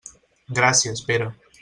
[0.59, 1.29] Gràcies, Pere.